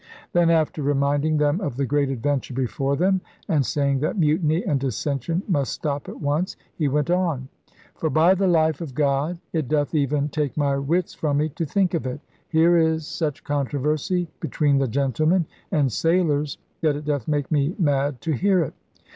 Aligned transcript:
Then, 0.33 0.49
after 0.49 0.81
reminding 0.81 1.37
them 1.37 1.61
of 1.61 1.77
the 1.77 1.85
great 1.85 2.09
adventure 2.09 2.55
before 2.55 2.95
them 2.95 3.21
and 3.47 3.63
saying 3.63 3.99
that 3.99 4.17
mutiny 4.17 4.65
and 4.65 4.79
dissension 4.79 5.43
must 5.47 5.73
stop 5.73 6.09
at 6.09 6.19
once, 6.19 6.57
he 6.75 6.87
went 6.87 7.11
on: 7.11 7.49
*For 7.93 8.09
by 8.09 8.33
the 8.33 8.47
life 8.47 8.81
of 8.81 8.95
God 8.95 9.37
it 9.53 9.67
doth 9.67 9.93
even 9.93 10.29
take 10.29 10.57
my 10.57 10.75
wits 10.75 11.13
from 11.13 11.37
me 11.37 11.49
to 11.49 11.65
think 11.65 11.93
of 11.93 12.07
it. 12.07 12.19
Here 12.49 12.75
is 12.79 13.05
such 13.05 13.43
controversy 13.43 14.27
between 14.39 14.79
the 14.79 14.87
gentlemen 14.87 15.45
and 15.71 15.91
sailors 15.91 16.57
that 16.81 16.95
it 16.95 17.05
doth 17.05 17.27
make 17.27 17.51
me 17.51 17.75
mad 17.77 18.21
to 18.21 18.31
hear 18.31 18.63
it. 18.63 18.73